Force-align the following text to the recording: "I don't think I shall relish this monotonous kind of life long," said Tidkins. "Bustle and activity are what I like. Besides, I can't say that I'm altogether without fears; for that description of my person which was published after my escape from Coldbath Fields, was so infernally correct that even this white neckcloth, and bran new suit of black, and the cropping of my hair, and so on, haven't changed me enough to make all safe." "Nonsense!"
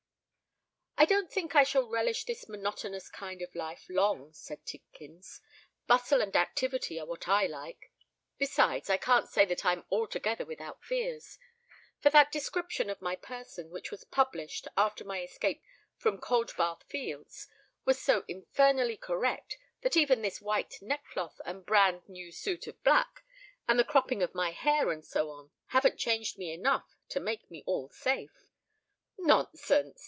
"I 0.97 1.05
don't 1.05 1.31
think 1.31 1.55
I 1.55 1.63
shall 1.63 1.89
relish 1.89 2.25
this 2.25 2.47
monotonous 2.47 3.09
kind 3.09 3.41
of 3.41 3.55
life 3.55 3.87
long," 3.89 4.33
said 4.33 4.63
Tidkins. 4.67 5.41
"Bustle 5.87 6.21
and 6.21 6.35
activity 6.35 6.99
are 6.99 7.07
what 7.07 7.27
I 7.27 7.47
like. 7.47 7.91
Besides, 8.37 8.87
I 8.87 8.97
can't 8.97 9.27
say 9.27 9.43
that 9.45 9.65
I'm 9.65 9.83
altogether 9.91 10.45
without 10.45 10.83
fears; 10.83 11.39
for 12.01 12.11
that 12.11 12.31
description 12.31 12.87
of 12.87 13.01
my 13.01 13.15
person 13.15 13.71
which 13.71 13.89
was 13.89 14.03
published 14.03 14.67
after 14.77 15.03
my 15.03 15.23
escape 15.23 15.63
from 15.97 16.21
Coldbath 16.21 16.83
Fields, 16.83 17.47
was 17.83 17.99
so 17.99 18.23
infernally 18.27 18.95
correct 18.95 19.57
that 19.81 19.97
even 19.97 20.21
this 20.21 20.39
white 20.39 20.79
neckcloth, 20.83 21.41
and 21.45 21.65
bran 21.65 22.03
new 22.07 22.31
suit 22.31 22.67
of 22.67 22.81
black, 22.83 23.23
and 23.67 23.79
the 23.79 23.83
cropping 23.83 24.21
of 24.21 24.35
my 24.35 24.51
hair, 24.51 24.91
and 24.91 25.03
so 25.03 25.31
on, 25.31 25.49
haven't 25.69 25.97
changed 25.97 26.37
me 26.37 26.53
enough 26.53 26.95
to 27.09 27.19
make 27.19 27.41
all 27.65 27.89
safe." 27.89 28.45
"Nonsense!" 29.17 29.97